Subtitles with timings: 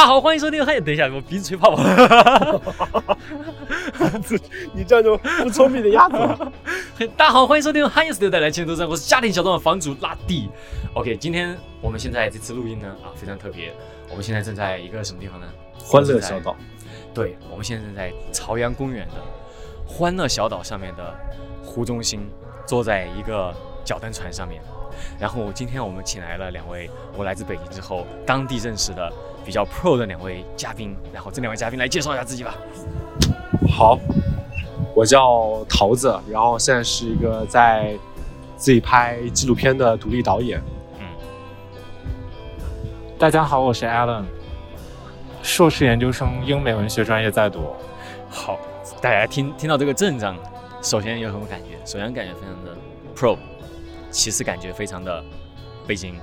[0.00, 0.64] 大家好，欢迎收听。
[0.64, 1.82] 嘿，等一下，我鼻子吹泡泡。
[4.72, 6.16] 你这样就不聪明的样子。
[6.96, 10.48] 嘿，大家好，欢迎收听汉斯的带来千头山，我是家庭小众的房主拉蒂。
[10.94, 13.74] OK，今天我们现在这次录音呢啊非常特别，
[14.08, 15.46] 我们现在正在一个什么地方呢？
[15.78, 16.56] 欢乐小岛。
[17.12, 19.16] 对，我们现在正在朝阳公园的
[19.86, 21.14] 欢乐小岛上面的
[21.62, 22.26] 湖中心，
[22.66, 24.62] 坐在一个脚蹬船上面。
[25.18, 29.10] 然后今天我们请来了两位我来自北京之后当地认识的
[29.44, 32.54] 比较 pro 的两位嘉宾，然后这两位嘉宾来介绍一下自己吧。
[33.68, 33.98] 好，
[34.94, 37.94] 我叫桃子，然后现在是一个在
[38.56, 40.60] 自己拍纪录片的独立导演。
[40.98, 41.06] 嗯，
[43.18, 44.24] 大家好，我是 Alan，
[45.42, 47.60] 硕士研究生英美文学专业在读。
[48.28, 48.58] 好，
[49.00, 50.36] 大家听听到这个阵仗，
[50.82, 51.78] 首先有什么感觉？
[51.84, 52.76] 首先感觉非常的
[53.16, 53.38] pro。
[54.12, 55.22] 其次感觉非常的
[55.86, 56.16] 北京，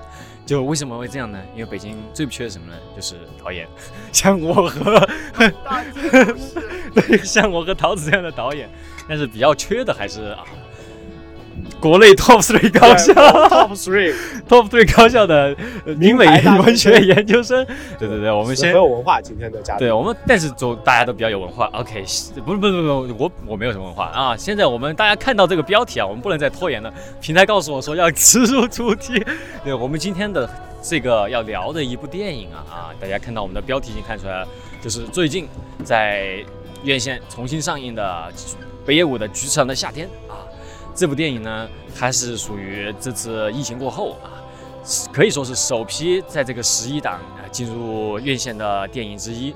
[0.47, 1.37] 就为什么会这样呢？
[1.53, 2.77] 因为北京最不缺的什么呢？
[2.95, 3.67] 就是导演，
[4.11, 5.07] 像我和
[6.95, 8.69] 对，像我和桃子这样的导演，
[9.07, 10.45] 但是比较缺的还是啊。
[11.79, 14.13] 国内 top three 高校，top three
[14.49, 15.55] top three 高校的
[15.97, 16.25] 明美
[16.63, 17.65] 文学研究生，
[17.99, 18.07] 对。
[18.07, 22.03] 对对，我们先很有文化，今天的嘉宾，对我们，但是总大家都比较有文化，OK，
[22.45, 24.05] 不是不是不是，我我没有什么文化。
[24.07, 24.35] 啊。
[24.35, 26.91] 现在我们大家看到这个标题啊，我们不能再拖延了。
[27.21, 29.23] 平台告诉我说要直入主题，
[29.63, 30.49] 对我们今天的
[30.81, 34.47] 这个要聊的一部电影啊啊，大家看到我们的标题已经看出来了，
[34.81, 35.47] 就是最近
[35.83, 36.43] 在
[36.83, 38.31] 院线重新上映的
[38.85, 40.26] 北野武的《菊次郎的夏天》啊。
[40.97, 44.41] 这部电影呢，它是属于这次疫情过后啊，
[45.13, 49.53] 可以说是首批在这个十一档啊进入院线的电影之一。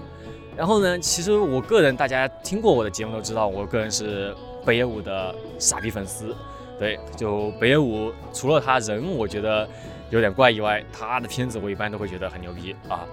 [0.55, 6.35] 然后呢，其实我个人，大家听过我的节目都知道，我个人是北野武的傻逼粉丝。
[6.77, 9.67] 对，就北野武，除了他人我觉得
[10.11, 13.03] 有点怪以外，他的片子我一般都会觉得很牛逼啊。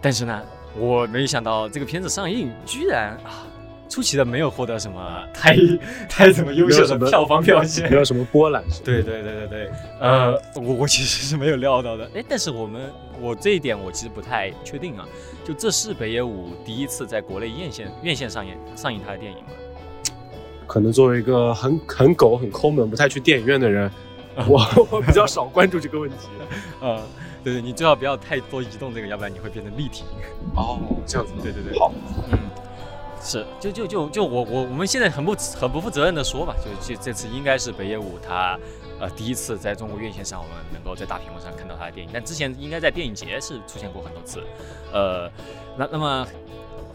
[0.00, 0.42] 但是呢，
[0.76, 3.46] 我没想到这个片子上映居然啊。
[3.92, 5.54] 出奇的没有获得什么 太
[6.08, 8.64] 太怎么优秀的票房表现，没有什么波澜。
[8.82, 9.70] 对对对对对，
[10.00, 12.10] 呃，我我其实是没有料到的。
[12.14, 15.06] 哎，但是我们我这一点我其实不太确定啊。
[15.44, 19.50] 就这是北野武第一次在国内院线院线上演上映他的电影吗？
[20.66, 23.90] 可能作为一个很很狗很抠门不太去电影院的人，
[24.48, 26.16] 我我比较少关注这个问题。
[26.80, 26.98] 呃，
[27.44, 30.04] 对对，你最好不要太多移动这个，要不然你会变成立体。
[30.56, 31.34] 哦，这样子。
[31.42, 31.92] 对对对，好，
[32.32, 32.38] 嗯。
[33.24, 38.58] 是，就就就就我我我们现在很不很不负责任的说吧，就这这次应该是北野武他
[38.98, 44.42] 呃第一次在中国院线上，我们能够在大屏幕上看到他的电影，但之前应该在电影节是出现过很多次，
[44.92, 45.30] 呃，
[45.76, 46.26] 那那么，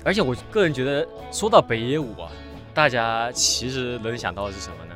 [0.03, 2.29] 而且我个人觉得说到北野武啊，
[2.73, 4.95] 大家其实能想到的是什么呢？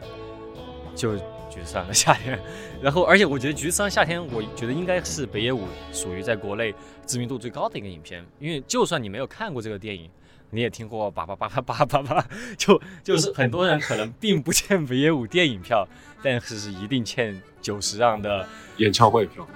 [0.94, 1.16] 就
[1.50, 2.38] 橘子上的夏天，
[2.84, 5.62] 然后而且我觉得橘子上夏天，我觉得应该是北野武
[5.94, 6.76] 属于在国内
[7.06, 10.10] 知名度最高的一个影片，因为就算你没有看过这个电影。
[10.52, 12.26] 你也听过叭叭叭叭叭叭叭，
[12.58, 15.88] 就就是很多人可能并不欠北野武电影票，
[16.22, 18.46] 但是是一定欠九十让的
[18.78, 19.48] 演唱会票，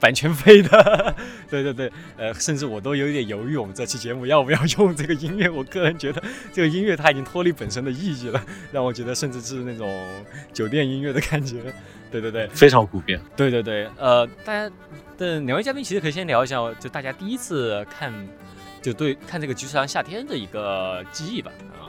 [0.00, 1.14] 版权费的。
[1.48, 5.48] 对对对，呃，甚至我都有点犹豫，我们这期节目要不要用这个音乐？
[5.48, 6.20] 我个人觉得
[6.52, 10.04] 这个音乐它已经脱离本身的意义了，让我觉得甚至是那种
[10.52, 11.62] 酒店音乐的感觉。
[12.10, 13.20] 对对对，非常普遍。
[13.36, 14.68] 对对对，呃，大家
[15.16, 18.12] 的两位嘉宾其实可以先聊一下，就大家第一次看。
[18.84, 21.88] 就对看这个《菊次郎夏天》的一个记忆吧啊，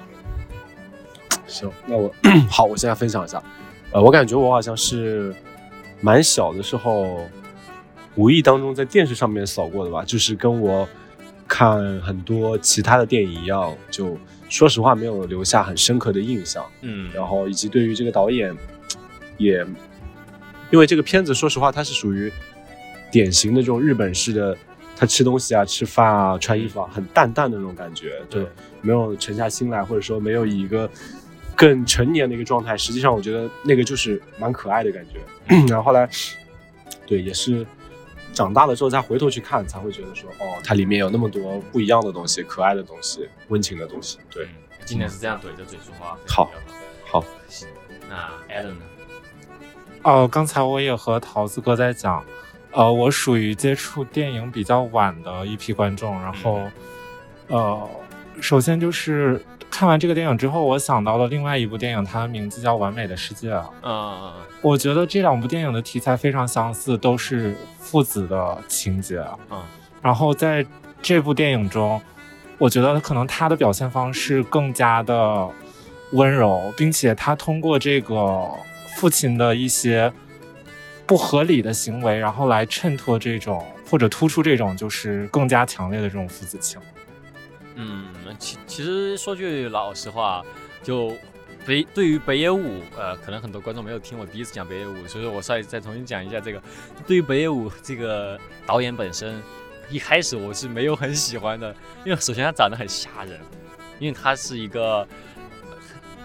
[1.46, 2.10] 行，那我
[2.50, 3.44] 好，我现在分享一下，
[3.92, 5.36] 呃，我感觉我好像是
[6.00, 7.28] 蛮小的时候，
[8.16, 10.88] 无意当中在电视上面扫过的吧，就是跟我
[11.50, 14.18] 看很多其他的电影一样，就
[14.48, 18.56] 说实话没有留下很深刻的印象，嗯，然后以及对于这个导演，
[19.38, 19.58] 也
[20.72, 22.32] 因为这个片子，说实话它是属于
[23.12, 24.58] 典型的这种日本式的。
[24.96, 28.48] 他吃东西啊，吃饭啊，穿衣服啊，很淡淡的那种感觉，对，
[28.82, 30.90] 没有沉下心来，或者说没有以一个
[31.54, 32.78] 更成年的一个状态。
[32.78, 35.20] 实际上，我觉得那个就是蛮可爱的感觉。
[35.68, 36.10] 然后后来，
[37.06, 37.66] 对，也是
[38.34, 44.18] 长大了之后再回头去看，才会觉得说，哦，它里面有那么多不一样的东西，可爱的东西，温情的东西。
[44.32, 44.48] 对，
[44.86, 46.18] 今天是这样怼着嘴说话。
[46.26, 46.50] 好，
[47.06, 47.24] 好，
[48.10, 48.82] 那 Adam 呢？
[50.04, 52.24] 哦，刚才我也和桃子哥在讲。
[52.76, 56.60] 呃，我属于接触电影比较晚的一批观众，然后，
[57.48, 57.90] 呃，
[58.42, 59.42] 首先就是
[59.72, 63.54] 看完这个电影之后，我想到了另外一部电影，它的名字叫《完美的世界》。
[63.82, 64.30] 嗯，
[64.62, 69.24] 我觉得这两部电影的题材非常相似，都是父子的情节。
[69.50, 69.64] 嗯，
[70.02, 70.66] 然后在
[71.02, 72.02] 这部电影中，
[72.58, 75.48] 我觉得可能他的表现方式更加的
[76.12, 78.46] 温柔，并且他通过这个
[78.98, 80.12] 父亲的一些。
[81.06, 86.82] 不合理的行为，然后来衬托这种或者突出这种就是更加强烈的这种父子情。
[87.76, 88.08] 嗯，
[88.40, 90.44] 其其实说句老实话，
[90.82, 91.14] 就
[91.66, 96.62] 北对于北野武，呃，可能很多观众没有听我第一次讲北野武，所以说我再再重新讲一下这个。
[97.06, 99.42] 对于北野武这个导演本身，
[99.90, 101.76] 一开始我是没有很喜欢的，
[102.06, 103.40] 因为首先他长得很吓人，
[104.00, 105.08] 因为他是一个，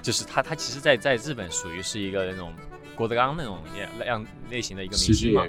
[0.01, 2.53] 就是他他其实在在日本属于是一个那种
[3.01, 3.59] 郭德纲那种
[4.07, 5.47] 样类型的一个明星嘛。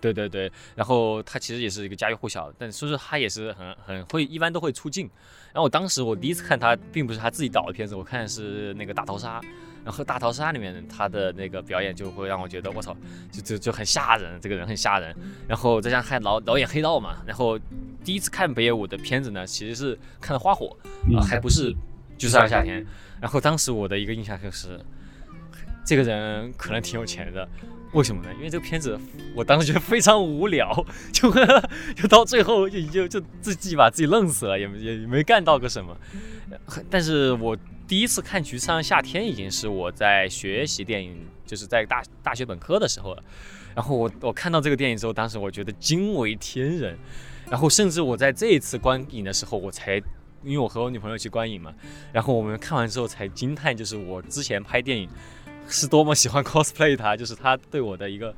[0.00, 5.08] 对对对，然后他其实也是一个家喻户晓，但说是他也是很很会，一般都会出镜。
[5.46, 9.40] 然后我当时我第一次看他，并不是他自己导的片子，我看的是那个《大逃杀》，
[9.82, 12.94] 然后《大逃杀》里面他的那个表演就会让我觉得我操，
[13.32, 15.14] 就就就很吓人，这个人很吓人。
[15.48, 17.58] 然后再加上看老导演黑道嘛，然后
[18.04, 20.76] 第一次看北野武的片子呢，其实是看的《花火》，
[21.22, 21.72] 还不是
[22.18, 22.82] 《就是上夏天》。
[23.22, 24.78] 然后当时我的一个印象就是，
[25.84, 27.48] 这个人可能挺有钱的。
[27.92, 28.28] 为什么呢？
[28.34, 28.98] 因为这个片子，
[29.36, 31.32] 我当时觉得非常无聊，就
[31.94, 35.96] 就到最后就就就自己把自己愣死了，也也没干到个什么。
[36.90, 41.16] 但是我第一次看《橘上夏天》已经是我在学习电影，
[41.46, 43.22] 就是在大大学本科的时候了。
[43.76, 46.98] 然后我我看到这个电影之后，当时我觉得惊为天人。
[47.48, 49.98] 然后甚至我在这一次观影的时候，我才
[50.42, 51.72] 因为我和我女朋友去观影嘛，
[52.12, 55.08] 然后我们看完之后才惊叹，就是我之前拍电影。
[55.68, 58.34] 是多么喜欢 cosplay 他，就是他对我的一个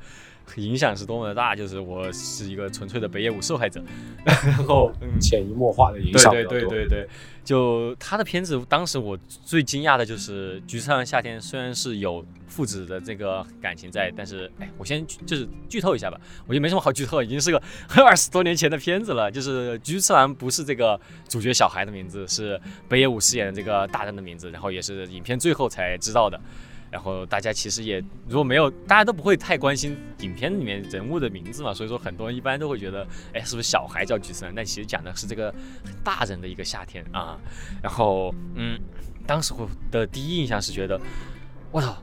[0.55, 3.83] 影响是多么的大，就是我是一个纯粹的北野武受害者，
[4.25, 7.07] 然后潜移默化的影响对对对对对，
[7.43, 17.61] 就他的片子，当时我最惊讶的就是《菊次郎夏天》，虽然是有父子的这个感情在，但是哎，我先就是剧透一下吧，我觉得没什么好剧透，已经是个
[17.97, 26.39] 二十多年前的片子了，就是菊次郎不是这个主角小孩的名字，是北野武饰演的这个大人的名字，然后也是影片最后才知道的。
[26.89, 34.53] 然后大家其实也如果没有，大家都不会太关心影片里面人物的名字嘛，所以说很多人一般都会觉得，哎，是不是小孩叫橘森？
[34.55, 35.53] 但其实讲的是这个
[36.03, 37.37] 大人的一个夏天啊。
[37.83, 38.79] 然后，嗯，
[39.25, 40.99] 当时我的第一印象是觉得，
[41.71, 42.01] 我操，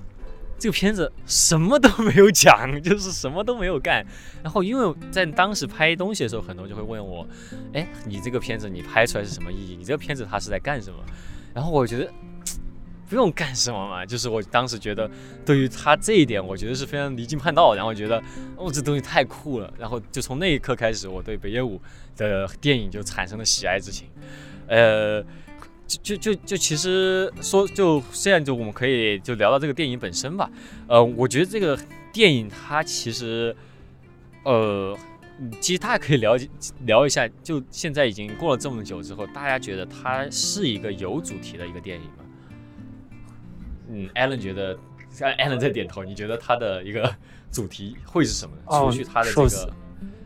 [0.59, 4.05] 这个片子什么都没有讲， 就是什么都没有干。
[4.43, 7.27] 然后因为在当时拍东西的时候，很多人就会问我，
[7.73, 9.77] 哎，你这个片子你拍出来是什么意义？
[9.77, 10.99] 你这个片子它是在干什么？
[11.55, 12.13] 然后我觉得。
[13.09, 15.11] 不用干什么嘛，就是我当时觉得，
[15.45, 17.75] 对于他这一点，我觉得是非常离经叛道。
[17.75, 18.23] 然后觉得，
[18.57, 19.73] 哦，这东西太酷了。
[19.79, 21.81] 然后就从那一刻开始，我对北野武
[22.17, 24.09] 的电影就产生了喜爱之情。
[24.67, 25.23] 呃，
[25.87, 30.51] 就就就就其实说，就虽然就我们可以就聊到这个电影本身吧。
[30.89, 31.79] 呃，我觉得这个
[32.13, 33.55] 电影它其实，
[34.45, 34.97] 呃，
[35.61, 36.49] 其实大家可以了解
[36.87, 42.24] 聊一下，就现在已经过了这么久之后，大家觉得它是一个有主题的一个电影吗？
[43.89, 44.77] 嗯，Allen 觉得
[45.19, 46.05] ，Allen 在点头。
[46.05, 47.15] 你觉得他的一个
[47.51, 48.63] 主题会是什么呢？
[48.67, 49.73] 除去他的这个，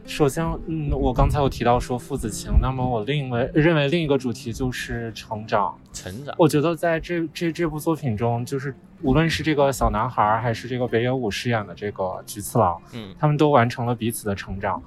[0.07, 5.79] 首先，嗯，我刚才有提到说父子情，那么我另为认为另一个主题就是成长。
[5.93, 14.83] 成长，我觉得在这这这部作品中，就是无论是这个小男孩，还是这个北野武饰演的这个菊次郎，嗯，他们都完成了彼此的成长。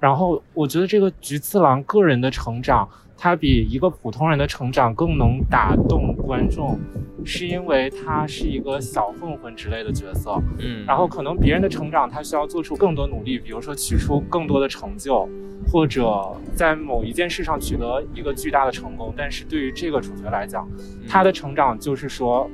[0.00, 2.88] 然后，我觉得这个菊次郎个人的成长。
[3.14, 6.76] 他比一个普通人的成长更能打动观众，
[7.24, 10.42] 是因为他是一个小混混之类的角色。
[10.58, 15.28] 嗯，然后可能别人的成长，他需要做出更多努力，比如说取出更多的成就，
[15.70, 19.14] 或者在某一件事上取得一个巨大的成功。
[19.16, 20.68] 但是对于这个主角来讲，
[21.08, 22.50] 他的成长就是说，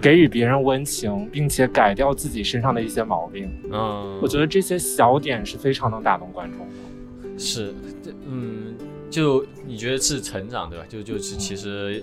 [0.00, 3.50] 给予别人温情，并且改掉自己身上的一些毛病。
[3.72, 7.38] 嗯，我觉得这些小点是非常能打动观众的。
[7.38, 8.74] 是，这嗯。
[9.08, 10.84] 就你觉得是成长对吧？
[10.88, 12.02] 就就是其实，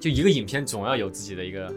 [0.00, 1.72] 就一个影片总要有自己的一个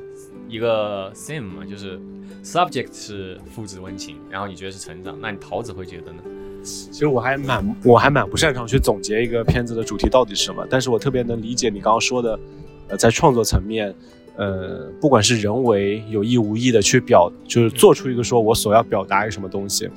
[0.48, 2.00] 一个 theme 嘛，就是
[2.42, 6.24] subject 是父子温情，然后你觉得是成长，那你桃子会觉得呢？
[6.64, 12.40] 其实我还蛮我还蛮不擅长去总结一个片子的主题到底是什么，但是我特别能理解你刚刚说的，
[12.88, 13.94] 呃，在创作层面，
[14.38, 19.90] 呃，不管是人为有意无意的去表，就是做出一个说我所要表达一个什么东西。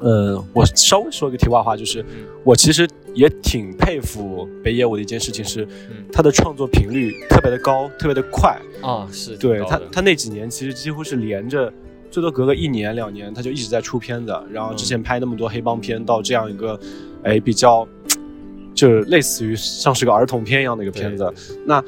[0.00, 2.04] 呃，我稍微说一个题外话，就是
[2.44, 5.66] 我其实也挺佩服北野武的一件事情，是
[6.12, 9.08] 他的创作频率特别的高，特别的快啊。
[9.10, 11.72] 是对他，他那几年其实几乎是连着，
[12.12, 14.32] 最多隔个一年两年，他就一直在出片子。
[14.52, 16.78] 然后之前拍那么多黑帮片，到这样一个，
[17.24, 17.84] 哎，比较，
[18.72, 21.34] 就是类似于像是个儿童片一样的一个片子。
[21.66, 21.82] 那，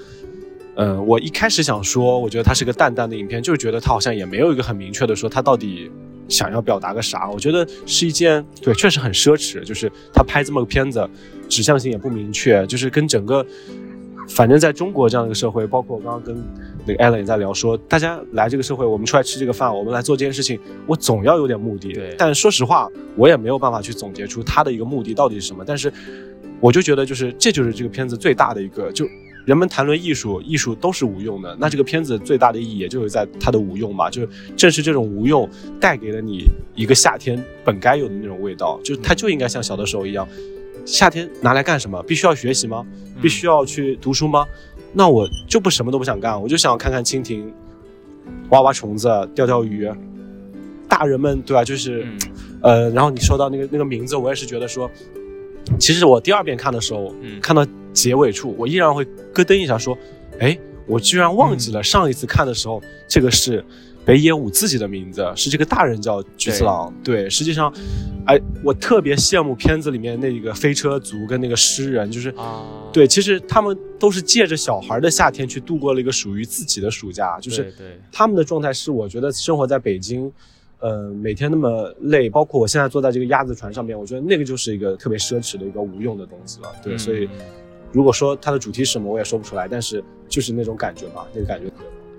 [0.76, 5.90] 嗯，我一开始想说，我觉得它是个淡淡的影片，就是觉得它好像也没有一个很明确的说它到底。
[6.30, 7.28] 想要表达个啥？
[7.28, 9.64] 我觉得是一件对，确实很奢侈。
[9.64, 11.04] 就是他拍这么个片子，
[11.48, 13.44] 指向性也不明确，就是跟整个
[14.28, 16.40] 反正在中国这样的一个社会，包括我刚刚跟
[16.86, 21.92] 那个 Allen 也在聊说，大家来这个社会，我们出来吃这个饭，我们来做这件事情，我总要有点目的。
[21.92, 25.64] 对但说实话，我也没有办法去总结出他的一个目的到底是什么。
[25.66, 25.92] 但是，
[26.60, 29.04] 我就觉得就是这就是这个片子最大的一个，就
[29.44, 31.56] 人们谈论艺术，艺术都是无用的。
[31.58, 35.48] 那这个片子最大的意义，也就是在它的无用嘛，就是正是这种无用
[35.80, 36.44] 带给了你
[36.74, 40.26] 一个夏天本该有的那种味道，就是它就应该像小的时候一样。
[40.84, 42.02] 夏天拿来干什么？
[42.04, 42.86] 必须要学习吗？
[43.20, 44.46] 必须要去读书吗？
[44.92, 47.52] 那我就不什么都不想干，我就想看看蜻蜓，
[48.48, 49.90] 挖挖虫子，钓钓鱼。
[50.88, 51.62] 大人们对吧？
[51.62, 52.18] 就是，嗯
[52.62, 54.90] 呃，然后你说到那个那个名字，我也是觉得说，
[55.78, 59.96] 其实我第二遍看的时候，嗯看到结尾处，我依然会咯噔一下，说，
[60.38, 63.64] 哎，我居然忘记了上一次看的时候，这个是
[64.04, 66.92] 北野武自己的名字，是这个大人叫菊次郎。
[67.04, 67.72] 对，实际上，
[68.26, 72.30] 哎，我特别羡慕片子里面那个飞车族跟那个诗人，就是。
[72.30, 77.72] 啊，对，其实他们都是借着小孩的夏天去度过了一个属于自己的暑假，就是
[78.10, 80.32] 他们的状态是，我觉得生活在北京，
[80.80, 86.72] 呃，每天那么累，包括我现在坐在这个鸭子船上面，我觉得那个就是一个特别奢侈的一个无用的东西了。
[86.82, 87.28] 对，嗯所以
[87.92, 91.70] 如果说它的主题是什么，我也说不出来，但是就是那种感觉吧，那个感觉。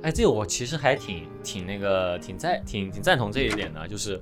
[0.02, 4.20] 哎，这个我其实还挺挺那个挺赞挺挺赞同这一点的，就是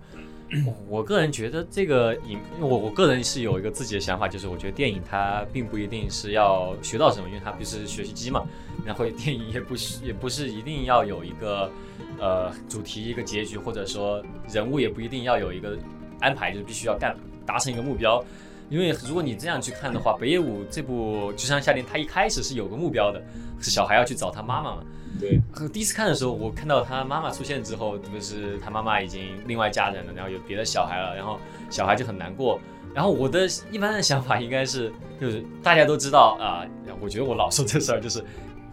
[0.65, 8.46] 我我个人觉得这个影，我我个人是有一个自己的想法，就是我觉得电影它并不一定是要学到什么，因为它不是学习机嘛，
[8.86, 11.72] 然后电影也不是也不是一定要有一个
[12.20, 15.77] 呃主题一个结局，或者说人物也不一定要有一个
[16.20, 17.15] 安排，就是必须要干
[17.46, 18.24] 达成一个目标。
[18.69, 23.21] 因为如果你这样去看的话，北野武这部《就像夏天》，他一开始是有个目标的，
[23.59, 24.83] 是小孩要去找他妈妈嘛。
[25.19, 32.59] 对，呃第一次看的时候，我看到他妈妈出现之后，不是他妈妈已经另外嫁人了，然后有别的小孩了，然后小孩就很难过。
[32.93, 36.65] 然后我的一般的想法应该是，就是大家都知道啊、
[37.01, 38.23] 我觉得我老说这事儿，就是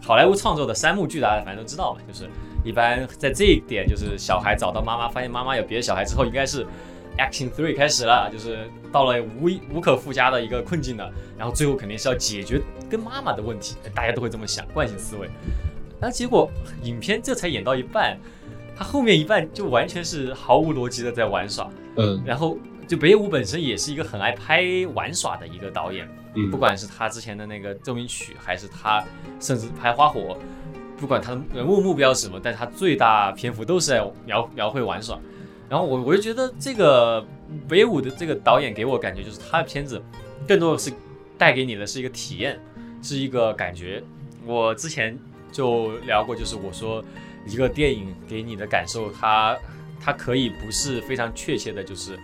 [0.01, 2.29] 好莱坞创作的三幕剧，大家反正都知道嘛，就是
[2.63, 6.65] 一般在这一点，就是小孩找到妈妈，发现妈妈有别的小孩之后，应该是
[7.17, 15.29] Action Three 开始了，就是到了无无可复加的一个困境了，然后最后肯定是要解决跟妈妈的问题，大家都会这么想，惯性思维。
[15.99, 16.49] 那结果
[16.83, 18.17] 影片这才演到一半，
[18.75, 22.57] 他后面一半就完全是毫无逻辑的在玩耍，嗯然后
[22.87, 29.03] 就北野武本身也是一个很爱拍玩耍的一个导演，嗯，不管是他之前的那个奏鸣曲，还是他
[29.39, 30.37] 甚至拍花火，
[30.97, 35.19] 不管他的人物目标是什么，但是他最大篇幅都是在描描绘玩耍。
[35.69, 37.25] 然后我我就觉得这个
[37.67, 40.01] 北舞的这个导演给我感觉就是他的片子
[40.47, 40.91] 更多的是
[41.37, 42.59] 带给你的是一个体验，
[43.01, 44.01] 是一个感觉。
[44.45, 45.17] 我之前
[45.51, 47.03] 就聊过，就是我说
[47.45, 49.57] 一个电影给你的感受，它
[49.99, 52.17] 它可以不是非常确切的，就是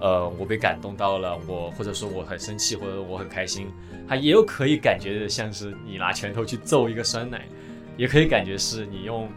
[0.00, 3.66] 呃我被感动到了，我或者说我很生气，或者我很开心，
[4.08, 7.44] 它也有可以感觉像是你拿拳头去揍一个酸奶，
[7.96, 9.28] 也可以感觉是你用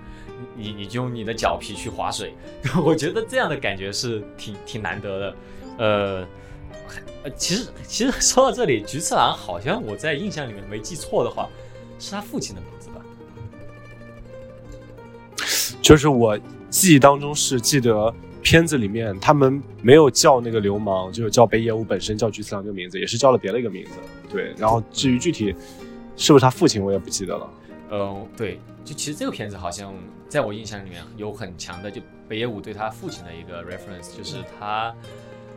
[0.56, 2.34] 你你就用你的脚皮去划水，
[2.84, 5.36] 我觉得这样的感觉是挺挺难得的，
[5.78, 6.28] 呃。
[7.36, 11.50] 其实其实说到这里，菊次郎好像我在印象里面没记错的话，
[12.00, 13.02] 是他父亲的名字吧？
[15.82, 16.40] 就是我
[16.70, 23.92] 记忆当中是记得片子里面他们没有叫那个流氓，就是叫北野武本身叫菊次郎这个名字，也是叫了别的一个名字。
[24.32, 25.54] 对，然后至于具体
[26.16, 27.50] 是不是他父亲，我也不记得了。
[27.90, 29.94] 呃，对，就其实这个片子好像
[30.28, 34.94] 在我印象里面有很强的，就北野武对他父亲的一个 reference，就是他，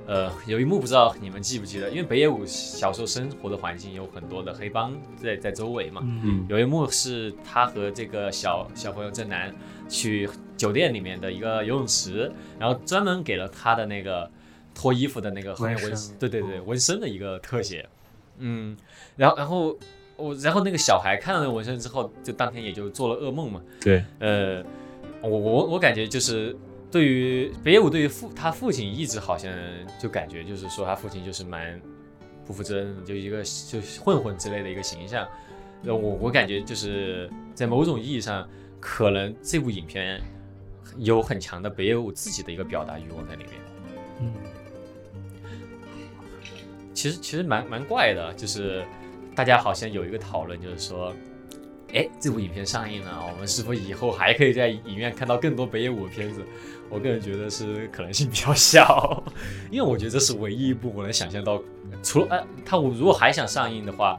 [0.07, 9.53] 呃，有一幕不知道你们记不记得，因为北野武小时候生活的环境有很多的黑帮在在周围嘛，嗯有一幕是他和这个小小朋友正南
[9.89, 14.31] 去酒店里面的一个游泳池，然后专门给了他的那个
[14.73, 17.89] 脱衣服的那个纹纹身，对对对，纹身的一个特写。
[18.39, 18.77] 嗯，
[19.17, 19.77] 然后然后
[20.21, 23.63] 我然后那个小孩看了那个纹身之后，就当天也就做了噩梦嘛。
[23.81, 24.63] 对，呃，
[25.23, 26.55] 我我我感觉就是
[26.91, 29.53] 对于北野武对于父他父亲一直好像
[30.01, 31.81] 就感觉就是说他父亲就是蛮
[32.47, 35.27] 不负责任的，就一个就是混混之类的一个形象。
[35.83, 38.47] 那，我我感觉就是在某种意义上，
[38.79, 40.21] 可能这部影片
[40.99, 43.53] 有很强的北野武自己的一个表达欲望在里面。
[44.21, 44.33] 嗯，
[46.93, 48.85] 其实其实蛮蛮怪的，就是
[49.41, 51.15] 大家好像有一个讨论，就是说，
[51.95, 56.45] 哎，这部影片上映了，我们是否以后还可以在影院看到更多北野武的片子？
[56.91, 59.25] 我个人觉得是可能性比较小，
[59.73, 61.59] 因为我觉得这是唯一一部我能想象到，
[62.03, 64.19] 除了呃，他我如果还想上映的话，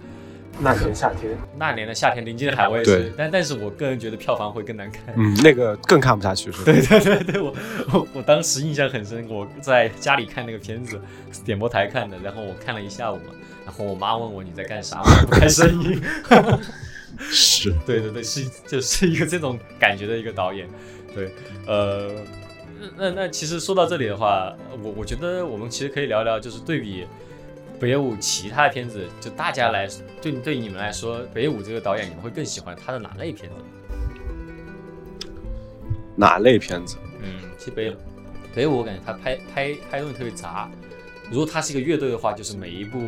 [0.59, 5.01] 那年夏天，那年的夏天临近的海，我也对是，但但是我个人觉得票房会更难看。
[5.15, 6.65] 嗯，那个更看不下去，是吧？
[6.65, 7.53] 对 对对对，我
[7.93, 10.99] 我我当时印象很深，我在家里看那个片子，
[11.43, 13.33] 点播台看的，然后我看了一下午嘛，
[13.65, 16.01] 然后我妈问我你在干啥，我不开声音。
[17.19, 20.67] 是 对对对，是就是一个这种感觉的一个导演。
[21.13, 21.33] 对，
[21.67, 22.09] 呃，
[22.97, 27.05] 那那其实说到这里的话，我我觉得我们其实可以聊聊，就是对比
[27.81, 29.89] 北野武其他的片子，就大家来，
[30.21, 35.27] 对对你们来说，北野武这个导演，你们会更喜欢他的哪类片子？
[36.15, 36.97] 哪类片子？
[37.23, 37.89] 嗯，其实北
[38.53, 40.69] 北野武我感觉他拍拍拍东西特别杂。
[41.31, 42.99] 如果他是一个乐队的话，就是每一部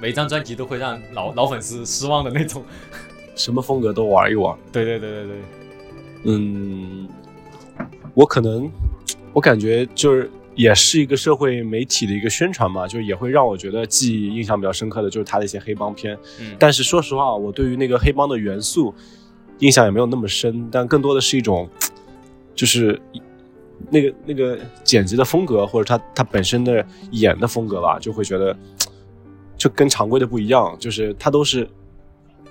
[0.00, 2.64] 每一张专辑都会让老老粉丝失望的那种。
[3.36, 4.56] 什么风格都玩一玩。
[4.72, 5.36] 对对对对对。
[6.24, 7.06] 嗯，
[8.14, 8.70] 我可能
[9.34, 16.18] 我感觉就是也是一个社会媒体的一个宣传嘛，就也会让我觉得记忆印象比较深刻的就是他的一些黑帮片。
[16.40, 18.94] 嗯，但是说实话，我对于那个黑帮的元素
[19.58, 21.68] 印象也没有那么深，但更多的是一种
[22.54, 23.00] 就是。
[23.90, 28.56] 那个那个剪辑的风格，或者他他本身的演的风格吧，就会觉得
[29.58, 31.68] 就跟常规的不一样，就是他都是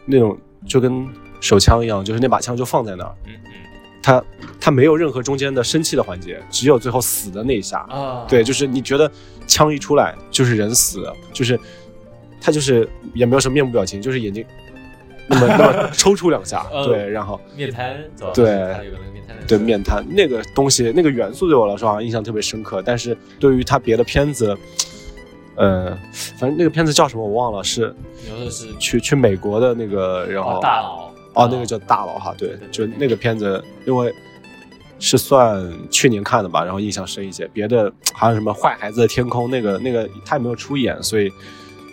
[0.05, 1.07] 那种就跟
[1.39, 3.51] 手枪一样，就是那把枪就放在那儿，嗯嗯，
[4.01, 4.23] 他
[4.59, 9.09] 他没有任何中间的生气的环节，只有最后死的那一下啊，对，就是你觉得
[9.47, 11.59] 枪一出来就是人死，就是
[12.39, 14.45] 他就是也没有什么面部表情，就是眼睛。
[15.27, 17.95] 那么，那么抽搐两下，对，然后面瘫，
[18.33, 18.43] 对，
[18.83, 22.81] 有个那个面瘫，对面瘫那个东西，那个元素对我来说好像印象特别深刻。
[22.81, 24.57] 但是对于他别的片子，
[25.55, 25.97] 呃，
[26.37, 27.95] 反正那个片子叫什么我忘了，是，
[28.49, 34.13] 是去去美国的那个，然后大佬，哦，那个叫大佬哈，对，就那个片子，因为
[34.99, 37.47] 是算去年看的吧，然后印象深一些。
[37.53, 41.31] 别的好像什么坏孩子的天空，那个那个他也没有出演，所以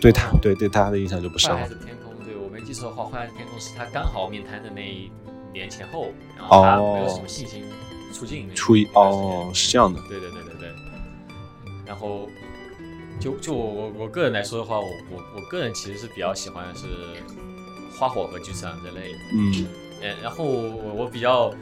[0.01, 1.67] 对他对对他的印象就不深了。
[2.65, 5.09] 记错的话，《坏孩子天空》是他刚好面瘫的那一
[5.51, 7.63] 年前后，然后他没有什么信心
[8.13, 8.47] 出镜。
[8.53, 9.99] 出一哦，是这样的。
[10.07, 10.69] 对对对对对。
[11.83, 12.29] 然后，
[13.19, 16.85] 就就我我我个人来说的话，我我我个人其实是比较喜欢的是
[17.99, 19.13] 花火和剧场之类。
[19.33, 19.67] 嗯。
[20.01, 21.53] 嗯，然后我我比较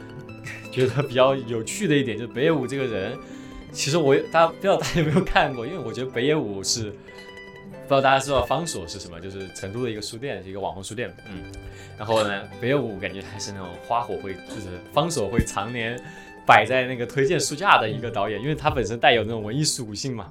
[0.70, 3.18] 觉得比较有趣的一点就是北野武这个人，
[3.72, 6.94] 其实我大家不知道大家有没有看过，因为我觉得北野武是。
[7.88, 9.18] 不知道大家知道方所是什么？
[9.18, 11.10] 就是成都的一个书店，是一个网红书店。
[11.26, 11.50] 嗯，
[11.96, 15.98] 然后呢，北野武感觉还是那种花火会，就是方所会常年
[16.44, 20.30] 摆在那个推荐书架的一个导演，因为他本身带有那种文艺属性嘛。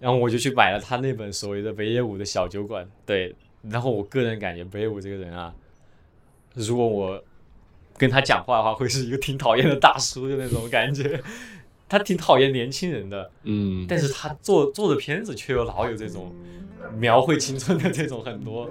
[0.00, 2.84] 然后我就去买了他那本所谓的北野武的小酒馆。
[3.06, 5.54] 对，然后我个人感觉北野武这个人啊，
[6.54, 7.22] 如果我
[7.96, 11.20] 跟他讲话的话，会是一个挺讨厌的大叔的那种感觉。
[11.88, 16.34] 他挺讨厌年轻人的，嗯，但是他做做的片子却又老有这种。
[16.96, 18.70] 描绘青春的这种很多，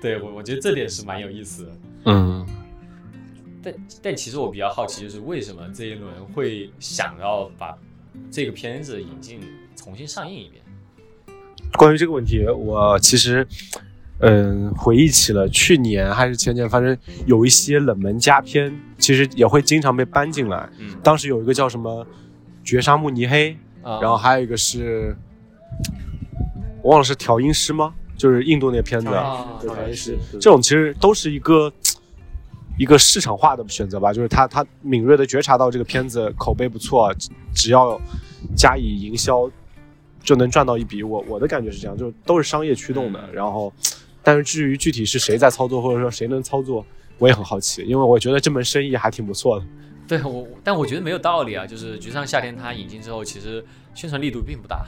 [0.00, 1.72] 对我我觉得这点是蛮有意思的。
[2.04, 2.46] 嗯，
[3.60, 7.76] 但但其实我比较好奇，就是为什么这一轮会想要把
[8.30, 9.40] 这个片子引进
[9.74, 10.62] 重新上映一遍？
[11.72, 13.44] 关于这个问题，我其实
[14.20, 16.96] 嗯回忆起了去年还是前年，反正
[17.26, 20.68] 有一些冷门佳片，其实也会经常被搬进来。
[20.78, 22.04] 嗯，当时有一个叫什么
[22.64, 23.56] 《绝杀慕尼黑》，
[24.00, 25.16] 然后还有一个是。
[26.82, 27.94] 我忘了是调音师吗？
[28.16, 31.72] 就是印度那片子，调音师这种其实都是一个
[32.76, 34.12] 一个市场化的选择吧。
[34.12, 37.14] 就是他他敏锐的觉察到这个片子口碑不错，
[37.54, 38.00] 只要
[38.56, 39.48] 加以营销
[40.24, 41.04] 就能赚到一笔。
[41.04, 43.32] 我我的感觉是这样，就都是商业驱动的。
[43.32, 43.72] 然后，
[44.22, 46.84] 但是至于具体是谁在操作，或者说谁能操作，
[47.18, 49.66] 我也很好奇，因为我觉得这门生意还挺不错的。
[50.06, 51.66] 对我，但我觉得没有道理啊。
[51.66, 54.84] 就是《菊上夏天》它引进之后，其实宣传力度并不大。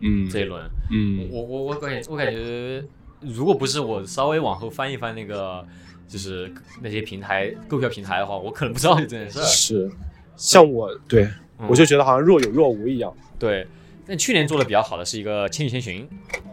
[0.00, 2.84] 嗯，这一轮，嗯，我我我感我感觉，
[3.20, 5.66] 如果不是我稍微往后翻一翻那个，
[6.06, 6.48] 就是
[6.80, 9.42] 那些平台购票平台的话，我可能不知道有这件事。
[9.42, 9.90] 是，
[10.36, 11.28] 像我对
[11.68, 13.12] 我就觉得好像若有若无一样。
[13.40, 13.66] 对，
[14.08, 16.02] 但去年做的比较好的是一个《千与千寻》，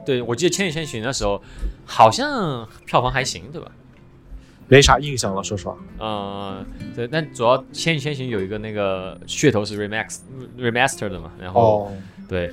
[0.06, 1.42] 对我记得《千与千寻》的时候
[1.86, 3.72] 好像票房还行，对吧？
[4.68, 5.78] 没啥印象了，说实话。
[6.00, 6.66] 嗯，
[6.96, 10.18] 对，但主要《千与千寻》有一个那个噱头是 remax
[10.58, 11.92] remaster 的嘛，然后
[12.28, 12.52] 对。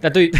[0.00, 0.30] 但对，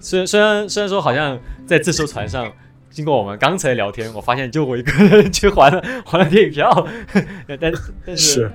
[0.00, 2.50] 虽然虽然虽然说好像在这艘船上，
[2.88, 6.88] 经过我们刚才聊天，我发现就我一个人去还了还了电影票，
[7.60, 7.72] 但
[8.06, 8.50] 但是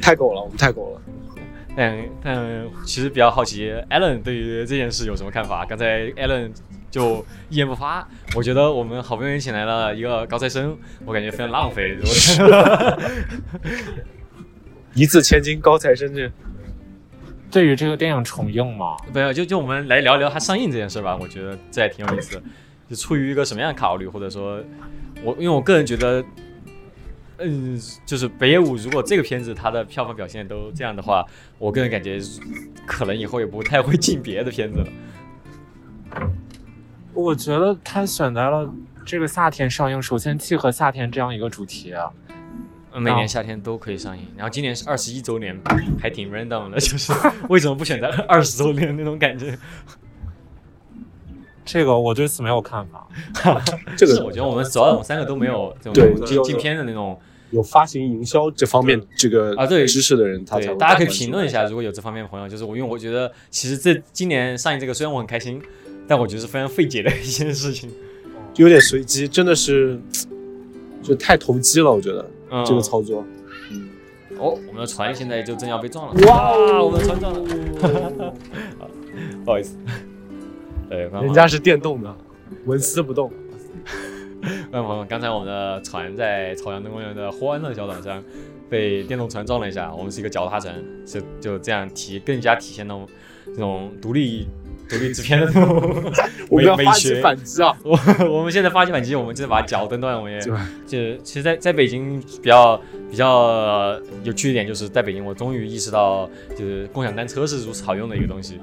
[0.00, 1.00] 太狗了，我们太狗了。
[1.76, 5.64] 但但其实比较好奇，Allen 对于这件事有什么看法？
[5.64, 6.50] 刚才 Allen
[6.90, 8.06] 就一言不发，
[8.36, 11.98] 我觉得我们好不容易请来了一个高材生，我感觉非常浪费。
[14.94, 16.30] 一字千金高材生这。
[17.50, 18.96] 对于这个电影重映吗？
[19.12, 21.16] 没有，就就我们来聊聊它上映这件事吧。
[21.20, 22.42] 我觉得这也挺有意思。
[22.90, 24.60] 就出于一个什么样的考虑，或者说，
[25.22, 26.24] 我因为我个人觉得，
[27.38, 31.24] 嗯，就是北野武如果这个片子它的票房表现都这样的话，
[31.58, 32.20] 我个人感觉
[32.86, 34.86] 可能以后也不太会进别的片子了。
[37.12, 38.72] 我觉得他选择了
[39.04, 42.10] 这个夏天上映，首先契合夏天这样一个主题啊。
[42.92, 44.24] 呃每年夏天都可以上映。
[44.36, 45.60] 然后今年是二十一周年，
[46.00, 47.12] 还挺 random 的，就是
[47.48, 49.58] 为什么不选择二十周年那种感觉？
[51.64, 53.06] 这个我对此没有看法。
[53.96, 57.18] 这个是我觉得我们所有我们三个都没有这对种只有禁片的那种。
[57.50, 65.62] 有发行营销这方面这个啊对知识的人，他才对，大家可以评论一下，如果有这方面的朋友，就是我，因为我觉得其实这今年上映这个，虽然我很开心，
[66.08, 67.88] 但我觉得是非常费解的一件事情。
[68.56, 70.00] 有点随机，真的是
[71.00, 73.24] 就太投机了，我觉得嗯，这个操作。
[74.36, 76.26] 哦，我们的船现在就正要被撞了。
[76.26, 78.34] 哇，我们的船撞了，
[79.44, 79.76] 不好意思。
[80.88, 82.14] 对，人家是电动的，
[82.66, 83.30] 纹丝不动。
[84.70, 88.22] 观众朋友，刚才我们的船在朝阳灯公园的欢乐小岛上
[88.68, 90.74] 被电动船撞了一下，我们是一个脚踏船，
[91.06, 93.08] 就就这样体更加体现那种
[93.46, 94.46] 这种独立
[94.86, 96.12] 独立制片的那种
[96.50, 97.22] 我要发起学。
[97.22, 97.74] 反击啊！
[97.82, 100.14] 我 我们现在发起反击，我们就是把脚蹬断。
[100.14, 100.52] 我们也 就
[100.86, 102.78] 就其实在，在北京比较
[103.10, 108.60] 比较呃有趣一点，就是在北京，我终于意识到，就是共享单车是如此好用的一个东西。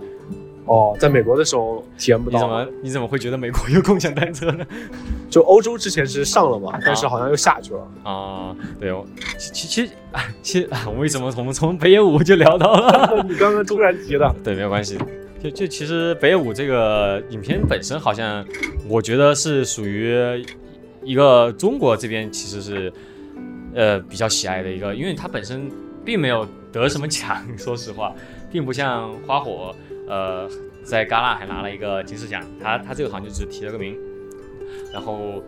[0.66, 4.66] 哦，在美国的时候体验不到，你怎么你怎么会觉得美国有共享单车呢？
[5.30, 7.88] 就欧洲之前是上了嘛，但是好像又下去了。
[8.04, 9.06] 啊，对，我
[9.38, 13.24] 其其其实啊其实我为什么我们从北野武就聊到了？
[13.28, 14.98] 你刚刚突然提的， 对，没有关系。
[15.42, 18.46] 就就其实北野武这个影片本身，好像
[18.88, 20.16] 我觉得是属于
[21.04, 22.94] 一个中国这边其实是
[23.74, 25.68] 呃比较喜爱的一个，因为它本身
[26.06, 28.14] 并没有得什么奖，说实话，
[28.52, 29.74] 并不像花火，
[30.12, 30.50] 呃，
[30.84, 33.98] 在戛纳还拿了一个金狮奖，他他这个好像就只提了个名，
[34.92, 35.42] 然后。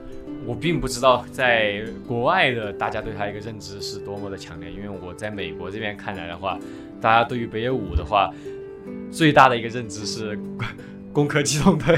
[0.45, 6.58] 我并不知道在国外的大家对他一个认知是多么的强烈，因为我在美国这边看来的话，
[6.99, 8.30] 大家对于北野武的话，
[9.12, 10.36] 最大的一个认知是
[11.12, 11.95] 《攻壳机动队》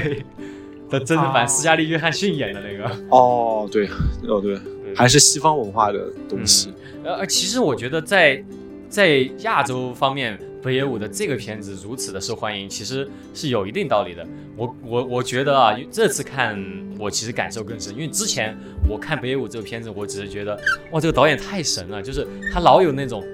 [0.90, 2.84] 的真人版哦斯嘉丽·约翰逊演的那个。
[3.10, 3.88] 哦，对，
[4.28, 4.58] 哦对，
[4.94, 6.72] 还是西方文化的东西。
[7.04, 8.44] 呃，而其实我觉得在
[8.88, 14.26] 在亚洲方面，北野武的这个片子如此的受欢迎，其实是有一定道理的。
[14.56, 16.60] 我我我觉得啊，这次看
[16.98, 18.52] 我其实感受更深，因为之前
[18.88, 20.58] 我看北野武这个片子，我只是觉得
[20.90, 23.24] 哇，这个导演太神了，就是他老有那种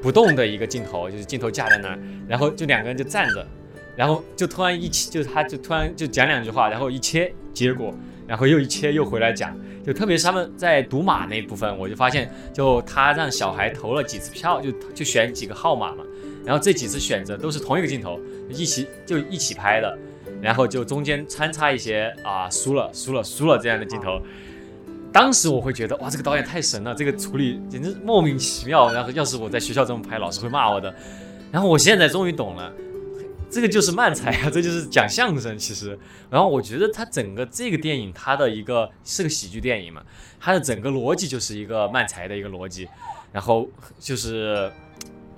[0.00, 3.46] 不动的一个镜头，就是镜头架在那儿，然后就两个人就站着，
[3.94, 7.94] 然后就突然一切，就是他就突然就讲两句话，然后一切结果，
[8.26, 16.04] 然后又一切又回来讲，就特别是他们在赌马那部分，我就发现，就他让小孩投了几次票，就就选几个号码嘛，
[16.44, 19.98] 然后这几次选择都是同一个镜头，一起就一起拍的，
[20.40, 24.20] 然后就中间穿插一些啊输了输了输了这样的镜头。
[25.12, 28.92] 当时我会觉得哇，这个导演太神了，这个处理简直莫名其妙。
[28.92, 30.94] 然后要是我在学校这么拍，老师会骂我的。
[31.50, 32.72] 然后我现在终于懂了，
[33.50, 35.58] 这个就是慢才啊，这就是讲相声。
[35.58, 35.98] 其实，
[36.30, 40.00] 然后我觉得它整个这个电影，它的一个是个喜剧电影嘛，
[40.38, 42.88] 它的整个逻辑就是一个慢才的一个逻辑，
[43.32, 44.70] 然后就是。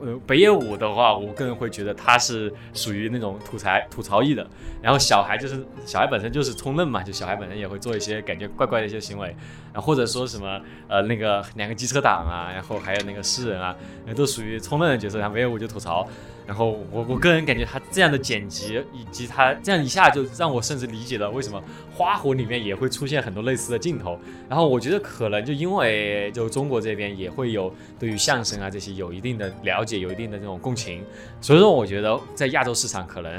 [0.04, 4.44] 呃，北野武的话，我个人会觉得他是属于那种吐槽吐槽艺的，
[4.82, 9.28] 然后小孩就是小孩本身就是冲愣嘛，就小孩本身也会做一些感觉怪怪的一些行为，
[9.72, 13.76] 然后或者说什么呃那个两个机车党啊，然后还有那个诗人啊，
[14.16, 16.04] 都属于冲愣的角色，然后北野武就吐槽，
[16.46, 21.62] 然后我我个人感觉他这样的剪辑以及他这样一下就让我甚至理解了为什么
[21.94, 31.02] 花火里面也会出现很多类似的镜头，然后我觉得可能就因为就中国这边也会有对于相声啊这些有一定的了解，有一定的这种共情，
[31.40, 33.32] 所以说我觉得在亚洲市场可能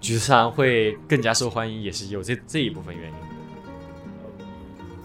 [0.00, 3.16] 剧上会更加受欢迎，也是有这这一部分原因。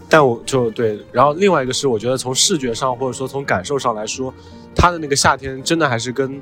[0.08, 4.34] 但我就对，然后另外一个是，我觉得从视觉上或者说从感受上来说，
[4.76, 6.40] 他的那个夏天真的还是跟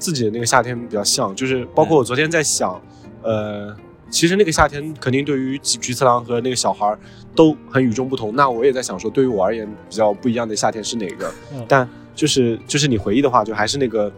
[0.00, 2.80] 自己的那个夏天比较像，就是包括我昨天在想，
[3.22, 3.76] 呃，
[4.08, 6.96] 其实那个夏天肯定对于菊菊次郎和那个小孩
[7.34, 8.34] 都很与众不同。
[8.34, 11.30] 那我也在想说，对于我而言比较不一样的夏天是哪个？
[11.52, 14.10] 嗯但就是就是你回忆的话，就还是那个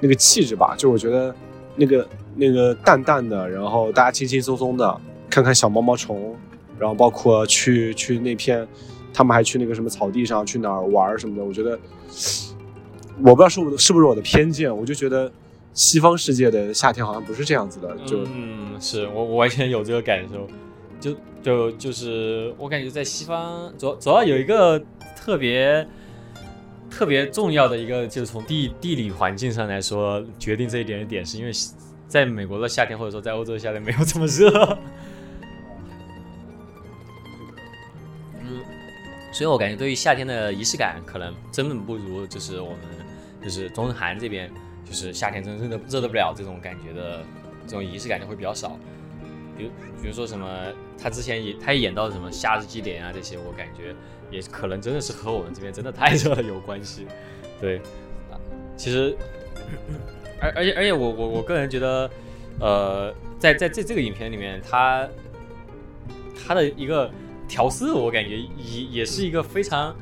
[0.00, 0.74] 那个气质吧。
[0.76, 1.34] 就我觉得
[1.76, 6.34] 那个那个淡淡的，然后大家轻轻松松的看看小毛毛虫，
[6.78, 8.66] 然后包括去去那片，
[9.14, 11.44] 他们还去那个什么草地上去哪儿玩什么的。
[11.44, 11.78] 我觉得
[13.24, 15.30] 我不知道是我的是不是我的偏见，我就觉得
[15.74, 20.48] 西方世界的夏天好像不是这样子的，就、嗯，是我我完全有这个感受，
[21.00, 24.80] 就就就是我感觉在西方主主要有一个
[25.16, 25.86] 特别
[26.90, 31.52] 特别重要的一个，就是从地地理环境上来说决定这一点的点，是因为
[32.06, 34.78] 在美国的夏天或者说在欧洲的夏天没有这么热。
[38.40, 38.60] 嗯，
[39.32, 42.78] 所以我感觉对于夏天的仪式感，可能真的不如就是我们
[43.42, 44.50] 就是中日韩这边，
[44.84, 47.24] 就是夏天真的热的热的不了这种感觉的
[47.66, 48.78] 这种仪式感就会比较少。
[49.56, 49.70] 比如
[50.02, 53.94] 比如说什么，他之前也他也演到什么夏日祭典啊这些，我感觉
[54.30, 57.06] 也可能真的是和我们这边真的太 热了有关系。
[57.60, 57.80] 对，
[58.76, 59.16] 其实
[60.40, 62.10] 而而且而且我我我个人觉得，
[62.60, 65.08] 呃，在在这这个影片里面，他
[66.46, 67.10] 他的一个
[67.48, 69.92] 调色，我感觉也也是一个非常，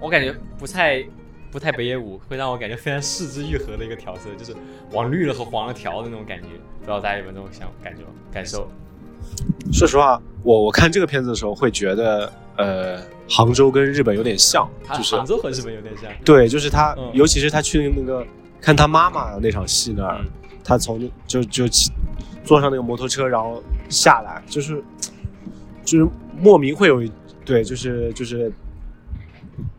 [0.00, 1.04] 我感觉不太
[1.54, 4.52] 不太北野武，会让我感觉非常四肢愈合的一个调色，就是
[4.90, 6.48] 往绿了和黄了调的那种感觉，
[6.80, 8.68] 不知道大家有没有这种想感觉感受？
[9.72, 17.08] 说实话，我我看这个片子的时候会觉得，呃，杭州跟日本有点像，就是杭州和日本有点像，对，就是他，嗯。
[17.14, 18.26] 尤其是他去那个
[18.60, 20.30] 看他妈妈那场戏那儿，嗯。
[20.64, 21.92] 他从就就骑
[22.42, 24.82] 坐上那个摩托车，然后下来，就是
[25.84, 27.12] 就是莫名会有一
[27.44, 28.52] 对，就是就是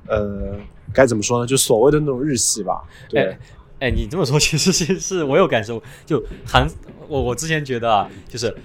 [0.07, 0.55] 呃，
[0.95, 1.45] 该怎么说呢？
[1.45, 3.21] 就所谓的那种日系吧，对。
[3.21, 3.37] 哎
[3.77, 6.65] 哎，你这么说 其实是是我有感受，就韩
[7.09, 8.55] 我我之前觉得啊，就是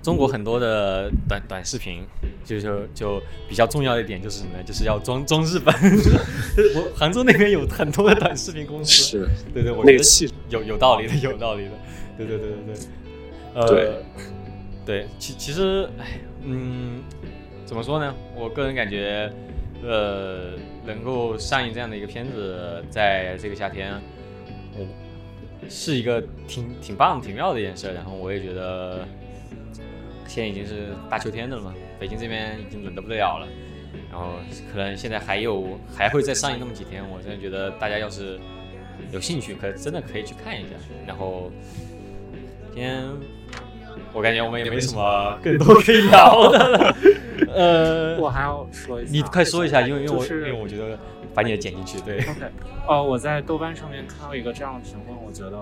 [0.00, 2.04] 中国很多的短短视频，
[2.44, 4.62] 就是就比较重要的一点就是什么呢？
[4.64, 5.74] 就是要装装日本。
[6.76, 11.70] 我杭州那边有很多的短视频公司，是对对，我觉得有有道理的，有道理的，
[12.16, 12.76] 对对对对对，
[13.54, 13.92] 呃，对
[14.86, 17.02] 对，其其实，哎，嗯，
[17.66, 18.14] 怎么说呢？
[18.36, 19.28] 我个人感觉，
[19.84, 20.52] 呃，
[20.84, 24.00] 能够上映这样的一个片子，在这个夏天，
[24.74, 24.86] 我
[25.68, 27.92] 是一个挺挺棒、挺妙的一件事。
[27.92, 29.06] 然后我也觉得，
[30.26, 33.48] 现在已经是大秋天的了嘛，北京这边已经冷得不得了了。
[34.10, 34.34] 然后
[34.72, 38.38] 可能现在还有还会再上映那么几天，我真的觉得大家要是
[39.10, 40.70] 有兴趣，可真的可以去看一下。
[41.06, 41.50] 然后
[42.72, 43.04] 今天
[44.12, 46.96] 我感觉我们也没什么更多可以聊的了。
[47.48, 50.98] 呃，我还要说一下，你快说一下，因为因为我、就是因为我觉得
[51.34, 52.40] 把你的剪进去，对，OK，
[52.86, 55.58] 呃，我在豆瓣上面看到一个这样的评论，我觉得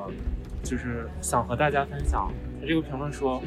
[0.62, 2.30] 就是想和大家分享。
[2.60, 3.42] 他这个评论说：“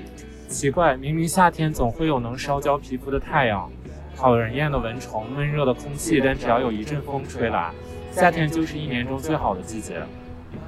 [0.47, 3.71] 奇怪，明明夏天总会有能烧焦皮肤的太阳，
[4.15, 7.71] 讨人厌的蚊虫，闷热的空气，但只要有一阵风吹来，
[8.11, 10.01] 夏天就是一年中最好的季节。”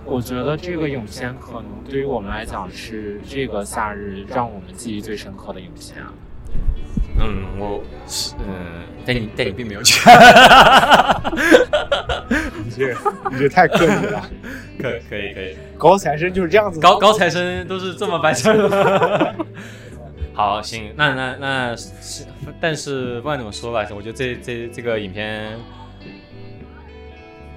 [0.03, 6.13] 我觉得这个影片可能对于我们来讲是这个夏日让我们记忆最深刻的影片啊。
[7.25, 9.99] 嗯，我是嗯，但你但你并没有去，
[12.63, 12.93] 你这
[13.31, 14.21] 你这太刻意了，
[14.79, 19.35] 可可以可以，高材生就是这样子，高高材生都是这么办事儿的。
[20.33, 22.25] 好，行，那那那是，
[22.61, 25.57] 但是不管怎么说吧，我觉得这这这个影片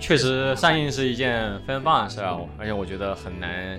[0.00, 3.78] 确实上映是一件非常棒的事啊，而且我觉得很难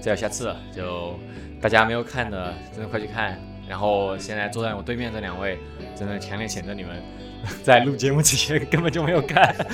[0.00, 0.56] 再有下次了。
[0.74, 1.18] 就
[1.60, 3.40] 大家没有看的，真的快去看。
[3.68, 5.58] 然后现在坐在我对面这两位，
[5.96, 7.02] 真的强烈谴责你们
[7.62, 9.54] 在录节目之前根本就没有看。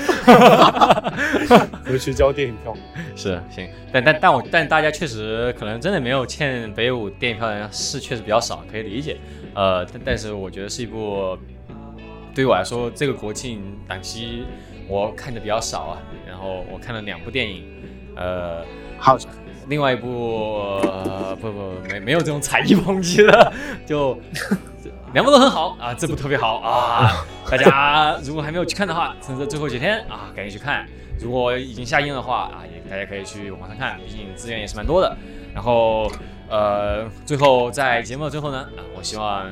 [1.85, 2.77] 回去交电影票。
[3.17, 9.17] 是行，但但但我但大家确实可能真的没有欠北舞电影票的人是确实比较少，可以理解。
[9.55, 11.37] 呃，但但是我觉得是一部
[12.35, 14.45] 对于我来说，这个国庆档期
[14.87, 16.03] 我看的比较少啊。
[16.27, 17.65] 然后我看了两部电影，
[18.15, 18.65] 呃，
[18.99, 19.19] 好，
[19.69, 23.53] 另外一部、呃、不不没没有这种才艺抨击的，
[23.87, 24.19] 就
[25.15, 27.25] 两部都很好啊，这部特别好啊！
[27.51, 30.87] 大家如果还没有去看的话，趁着最后几天啊，赶紧去看。
[31.21, 35.17] 如果已经下映的话啊，也大家可以去网上看，毕竟资源也是蛮多的。
[35.55, 36.11] 然后
[36.49, 39.47] 呃，最后在节目的最后呢，啊，我希望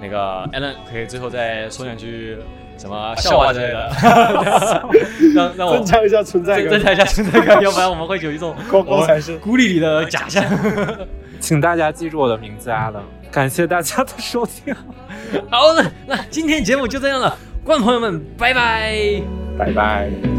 [0.00, 2.38] 那个 Allen 可以最后再说两句
[2.78, 3.90] 什么笑话之类的，
[5.34, 6.84] 让让我增强一下存在感增感。
[6.84, 10.44] 强一下存在感， 要不然我们会有一种高高材生，孤立里的假象。
[11.40, 14.74] 请大家记住我的名字 Allen，感谢大家的收听。
[15.50, 19.20] 好，了那今天节目就这样了，观众朋友们，拜拜。
[19.58, 20.31] 拜拜。